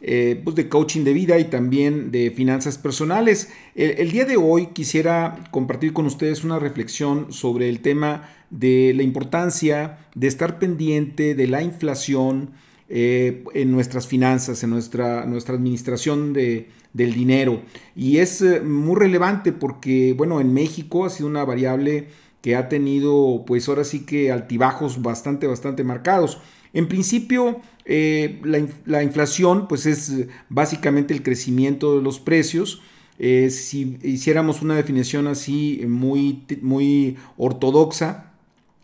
[0.00, 3.50] eh, pues de coaching de vida y también de finanzas personales.
[3.74, 9.02] El, día de hoy quisiera compartir con ustedes una reflexión sobre el tema de la
[9.02, 12.50] importancia de estar pendiente de la inflación
[12.88, 17.62] eh, en nuestras finanzas, en nuestra, nuestra administración de, del dinero.
[17.94, 22.08] Y es eh, muy relevante porque, bueno, en México ha sido una variable
[22.42, 26.38] que ha tenido, pues ahora sí que altibajos bastante, bastante marcados.
[26.72, 32.82] En principio, eh, la, inflación pues es eh, básicamente el crecimiento de los precios.
[33.20, 38.32] Eh, si hiciéramos una definición así muy, muy ortodoxa,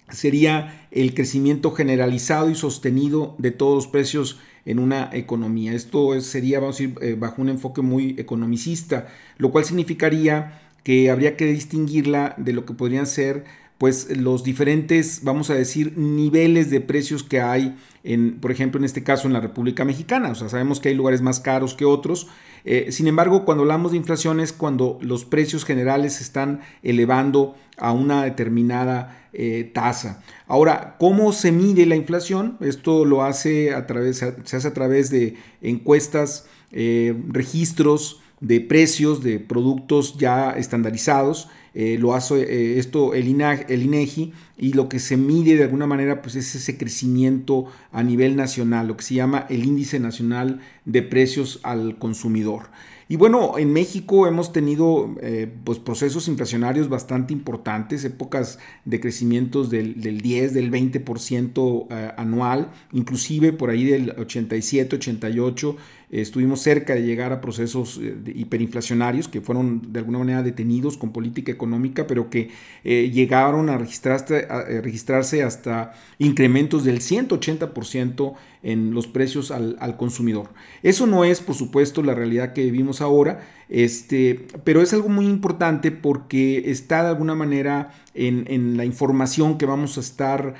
[0.08, 5.73] sería el crecimiento generalizado y sostenido de todos los precios en una economía.
[5.73, 11.36] Esto sería, vamos a decir, bajo un enfoque muy economicista, lo cual significaría que habría
[11.36, 13.45] que distinguirla de lo que podrían ser
[13.83, 18.84] pues los diferentes, vamos a decir, niveles de precios que hay, en, por ejemplo, en
[18.84, 20.30] este caso en la República Mexicana.
[20.30, 22.28] O sea, sabemos que hay lugares más caros que otros.
[22.64, 27.56] Eh, sin embargo, cuando hablamos de inflación es cuando los precios generales se están elevando
[27.77, 30.22] a una determinada eh, tasa.
[30.46, 32.58] Ahora, ¿cómo se mide la inflación?
[32.61, 39.24] Esto lo hace a través, se hace a través de encuestas, eh, registros de precios
[39.24, 44.98] de productos ya estandarizados eh, lo hace eh, esto el, el INEGI y lo que
[44.98, 49.14] se mide de alguna manera pues es ese crecimiento a nivel nacional, lo que se
[49.14, 52.64] llama el índice nacional de precios al consumidor.
[53.08, 59.70] Y bueno, en México hemos tenido eh, pues procesos inflacionarios bastante importantes, épocas de crecimientos
[59.70, 65.77] del, del 10, del 20% anual, inclusive por ahí del 87, 88
[66.13, 71.11] estuvimos cerca de llegar a procesos eh, hiperinflacionarios que fueron de alguna manera detenidos con
[71.11, 72.51] política económica, pero que
[72.84, 79.96] eh, llegaron a registrarse, a eh, registrarse, hasta incrementos del 180% en los precios al,
[79.96, 80.50] consumidor.
[80.83, 85.27] Eso no es, por supuesto, la realidad que vivimos ahora, este, pero es algo muy
[85.27, 90.55] importante porque está de alguna manera en, la información que vamos a estar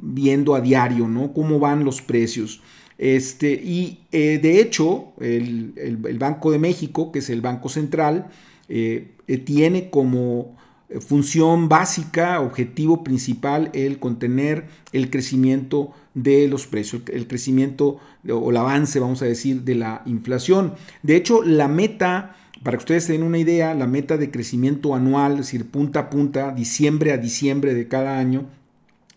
[0.00, 1.32] viendo a diario, ¿no?
[1.32, 2.62] Cómo van los precios.
[2.98, 8.28] Este, y eh, de hecho, el, Banco de México, que es el Banco Central,
[8.68, 10.56] eh, eh, tiene como
[11.00, 18.56] función básica, objetivo principal, el contener el crecimiento de los precios, el crecimiento o el
[18.56, 20.74] avance, vamos a decir, de la inflación.
[21.02, 25.32] De hecho, la meta, para que ustedes tengan una idea, la meta de crecimiento anual,
[25.32, 28.46] es decir, punta a punta, diciembre a diciembre de cada año,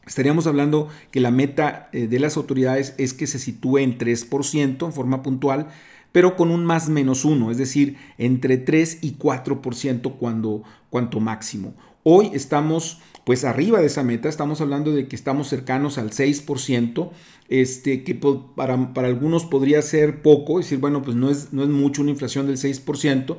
[0.07, 4.85] Estaríamos hablando que la meta eh, de las autoridades es que se sitúe en 3%
[4.85, 5.67] en forma puntual,
[6.17, 11.75] pero con un más menos 1, es decir, entre 3 y 4% cuando, cuanto máximo.
[12.01, 17.11] Hoy estamos pues arriba de esa meta, estamos hablando de que estamos cercanos al 6%,
[17.49, 21.61] este, que para, para algunos podría ser poco, es decir, bueno, pues no es, no
[21.61, 23.37] es mucho una inflación del 6%,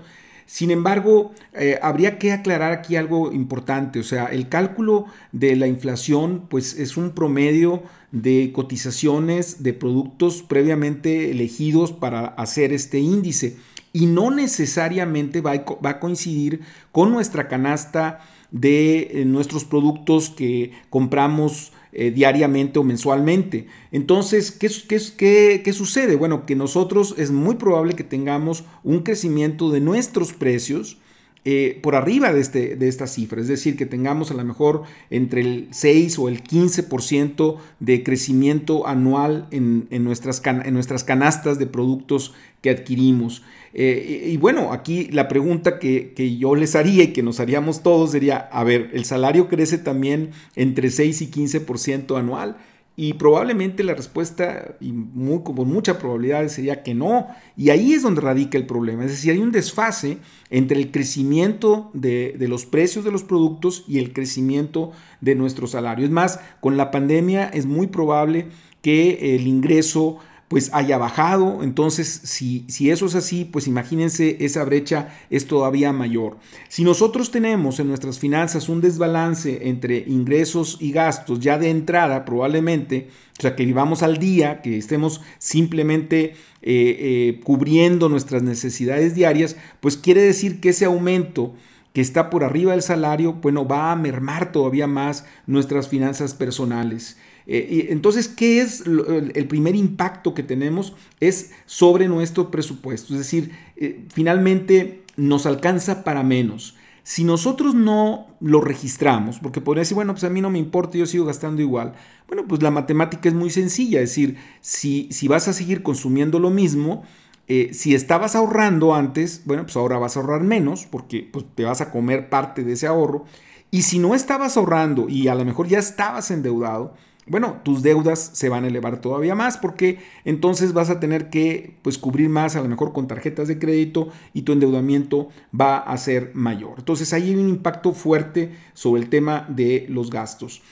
[0.48, 5.66] sin embargo, eh, habría que aclarar aquí algo importante, o sea, el cálculo de la
[5.66, 7.82] inflación pues es un promedio
[8.12, 13.58] de cotizaciones de productos previamente elegidos para hacer este índice.
[13.92, 18.20] Y no necesariamente va a coincidir con nuestra canasta
[18.50, 23.66] de eh, nuestros productos que compramos eh, diariamente o mensualmente.
[23.92, 24.70] Entonces, ¿qué,
[25.16, 26.16] qué, qué, sucede?
[26.16, 30.98] Bueno, que nosotros es muy probable que tengamos un crecimiento de nuestros precios
[31.44, 34.82] eh, por arriba de, este, de esta cifra, es decir, que tengamos a lo mejor
[35.08, 41.66] entre el 6 o el 15% de crecimiento anual en, nuestras en nuestras canastas de
[41.66, 43.42] productos que adquirimos.
[43.74, 48.12] Eh, y, bueno, aquí la pregunta que, yo les haría y que nos haríamos todos
[48.12, 52.56] sería, a ver, ¿el salario crece también entre 6 y 15% anual?
[52.96, 57.28] Y probablemente la respuesta, y muy, con mucha probabilidad, sería que no.
[57.56, 59.04] Y ahí es donde radica el problema.
[59.04, 60.18] Es decir, hay un desfase
[60.50, 65.68] entre el crecimiento de, de los precios de los productos y el crecimiento de nuestro
[65.68, 66.04] salario.
[66.04, 68.48] Es más, con la pandemia es muy probable
[68.82, 70.18] que el ingreso
[70.48, 71.62] pues haya bajado.
[71.62, 76.38] Entonces, si, si eso es así, pues imagínense esa brecha es todavía mayor.
[76.68, 82.24] Si nosotros tenemos en nuestras finanzas un desbalance entre ingresos y gastos ya de entrada,
[82.24, 83.08] probablemente,
[83.38, 89.56] o sea, que vivamos al día, que estemos simplemente eh, eh, cubriendo nuestras necesidades diarias,
[89.80, 91.54] pues quiere decir que ese aumento
[91.92, 97.16] que está por arriba del salario, bueno, va a mermar todavía más nuestras finanzas personales.
[97.50, 100.92] Eh, entonces, ¿qué es el primer impacto que tenemos?
[101.18, 103.14] Es sobre nuestro presupuesto.
[103.14, 106.76] Es decir, eh, finalmente nos alcanza para menos.
[107.02, 110.98] Si nosotros no lo registramos, porque podría decir, bueno, pues a mí no me importa,
[110.98, 111.94] yo sigo gastando igual.
[112.26, 116.38] Bueno, pues la matemática es muy sencilla, es decir, si, si vas a seguir consumiendo
[116.38, 117.02] lo mismo,
[117.46, 121.64] eh, si estabas ahorrando antes, bueno, pues ahora vas a ahorrar menos porque pues, te
[121.64, 123.24] vas a comer parte de ese ahorro.
[123.70, 126.94] Y si no estabas ahorrando y a lo mejor ya estabas endeudado,
[127.30, 131.74] bueno, tus deudas se van a elevar todavía más porque entonces vas a tener que
[131.82, 135.28] pues cubrir más a lo mejor con tarjetas de crédito y tu endeudamiento
[135.58, 136.74] va a ser mayor.
[136.78, 140.62] Entonces ahí hay un impacto fuerte sobre el tema de los gastos.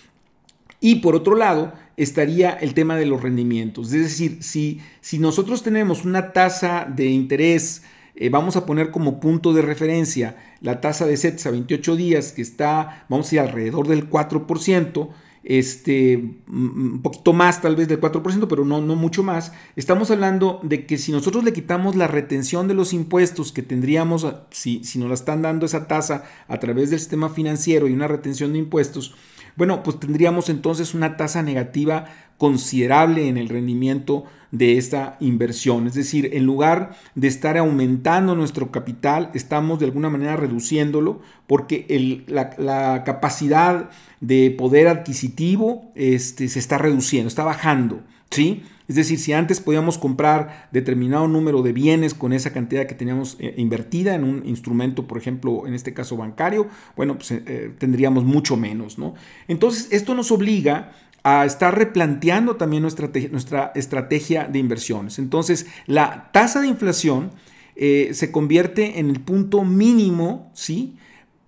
[0.80, 3.92] Y por otro lado, estaría el tema de los rendimientos.
[3.92, 7.82] Es decir, si, si nosotros tenemos una tasa de interés,
[8.14, 12.32] eh, vamos a poner como punto de referencia la tasa de CETES a 28 días,
[12.32, 15.08] que está, vamos a ir alrededor del 4%,
[15.48, 20.58] este, un poquito más tal vez del 4%, pero no, no mucho más, estamos hablando
[20.64, 24.98] de que si nosotros le quitamos la retención de los impuestos que tendríamos, si, si
[24.98, 28.58] nos la están dando esa tasa a través del sistema financiero y una retención de
[28.58, 29.14] impuestos,
[29.54, 32.06] bueno, pues tendríamos entonces una tasa negativa
[32.38, 35.86] considerable en el rendimiento de esta inversión.
[35.86, 42.24] Es decir, en lugar de estar aumentando nuestro capital, estamos de alguna manera reduciéndolo porque
[42.26, 43.90] la, capacidad
[44.20, 48.02] de poder adquisitivo este, se está reduciendo, está bajando.
[48.30, 48.62] ¿sí?
[48.88, 53.36] Es decir, si antes podíamos comprar determinado número de bienes con esa cantidad que teníamos
[53.40, 58.24] eh, invertida en un instrumento, por ejemplo, en este caso bancario, bueno, pues eh, tendríamos
[58.24, 59.14] mucho menos, ¿no?
[59.48, 60.92] Entonces, esto nos obliga
[61.28, 65.18] a estar replanteando también nuestra, nuestra estrategia de inversiones.
[65.18, 67.32] Entonces, la tasa de inflación
[67.74, 70.98] eh, se convierte en el punto mínimo, ¿sí?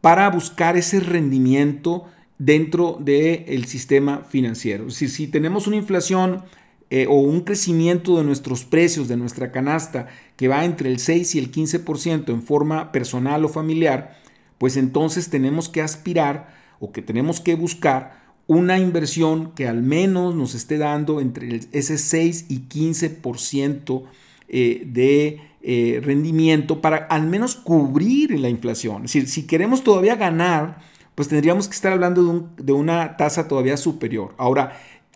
[0.01, 2.07] Para buscar ese rendimiento
[2.39, 4.87] dentro del sistema financiero.
[4.87, 6.43] Decir, si tenemos una inflación
[6.91, 11.37] eh, o un crecimiento de nuestros precios, de nuestra canasta, que va entre el 6
[11.37, 14.17] y el 15% en forma personal o familiar,
[14.59, 20.35] pues entonces tenemos que aspirar o que tenemos que buscar una inversión que al menos
[20.35, 24.03] nos esté dando entre ese 6 y 15%
[24.49, 29.05] eh, de eh, rendimiento para al menos cubrir la inflación.
[29.05, 30.81] Es decir, si queremos todavía ganar,
[31.15, 32.25] pues tendríamos que estar hablando
[32.56, 34.35] de, de una tasa todavía superior.
[34.39, 34.73] Ahora,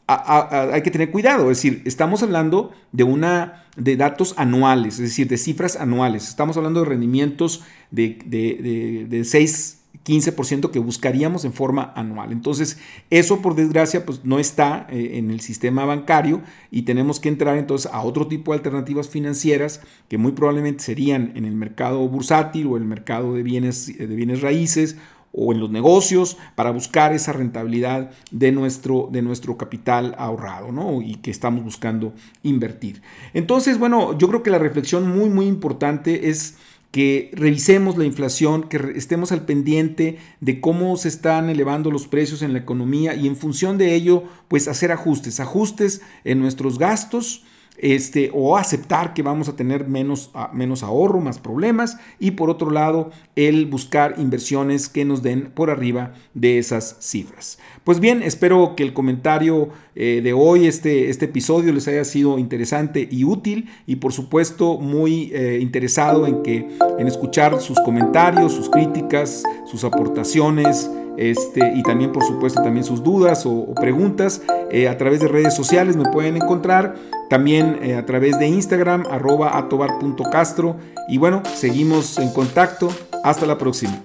[0.06, 5.29] hay que tener cuidado, es decir, estamos hablando de una de datos anuales, es decir,
[5.29, 6.29] de cifras anuales.
[6.29, 12.32] Estamos hablando de rendimientos de, de, de, 6 15% que buscaríamos en forma anual.
[12.32, 12.78] Entonces,
[13.10, 17.56] eso por desgracia pues no está eh, en el sistema bancario y tenemos que entrar
[17.56, 22.66] entonces a otro tipo de alternativas financieras que muy probablemente serían en el mercado bursátil
[22.66, 24.96] o el mercado de bienes, de bienes raíces
[25.32, 31.00] o en los negocios para buscar esa rentabilidad de nuestro, de nuestro capital ahorrado ¿no?
[31.00, 32.12] y que estamos buscando
[32.43, 33.02] invertir.
[33.32, 36.56] Entonces, bueno, yo creo que la reflexión muy, muy importante es
[36.93, 42.43] que revisemos la inflación, que estemos al pendiente de cómo se están elevando los precios
[42.43, 47.44] en la economía y en función de ello, pues hacer ajustes, ajustes en nuestros gastos,
[47.78, 52.70] este, o aceptar que vamos a tener menos, menos ahorro, más problemas, y por otro
[52.70, 57.58] lado, el buscar inversiones que nos den por arriba de esas cifras.
[57.84, 62.38] Pues bien, espero que el comentario eh, de hoy, este, este episodio, les haya sido
[62.38, 68.52] interesante y útil, y por supuesto muy eh, interesado en, que, en escuchar sus comentarios,
[68.52, 74.88] sus críticas, sus aportaciones, este, y también por supuesto también sus dudas o, preguntas eh,
[74.88, 76.94] a través de redes sociales me pueden encontrar
[77.28, 80.76] también eh, a través de Instagram arroba atobar.castro
[81.08, 82.88] y bueno seguimos en contacto.
[83.24, 84.02] Hasta la próxima